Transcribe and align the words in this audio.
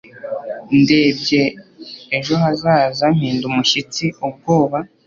Ndebye 0.81 1.43
ejo 2.17 2.33
hazaza 2.43 3.05
mpinda 3.15 3.43
umushyitsi 3.51 4.05
ubwoba 4.27 4.77